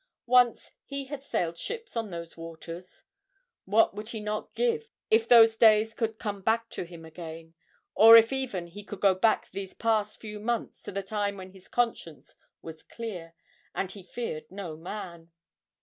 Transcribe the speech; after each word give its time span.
Once 0.25 0.71
he 0.83 1.05
had 1.05 1.21
sailed 1.21 1.59
ships 1.59 1.95
on 1.95 2.09
those 2.09 2.35
waters; 2.35 3.03
what 3.65 3.93
would 3.93 4.09
he 4.09 4.19
not 4.19 4.55
give 4.55 4.89
if 5.11 5.27
those 5.27 5.55
days 5.57 5.93
could 5.93 6.17
come 6.17 6.41
back 6.41 6.71
to 6.71 6.85
him 6.85 7.05
again, 7.05 7.53
or 7.93 8.17
if 8.17 8.33
even 8.33 8.65
he 8.65 8.83
could 8.83 8.99
go 8.99 9.13
back 9.13 9.51
these 9.51 9.75
past 9.75 10.19
few 10.19 10.39
months 10.39 10.81
to 10.81 10.91
the 10.91 11.03
time 11.03 11.37
when 11.37 11.51
his 11.51 11.67
conscience 11.67 12.33
was 12.63 12.81
clear 12.81 13.35
and 13.75 13.91
he 13.91 14.01
feared 14.01 14.49
no 14.51 14.75
man! 14.75 15.29